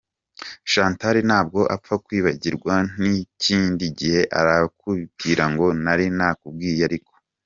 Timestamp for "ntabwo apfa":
1.29-1.93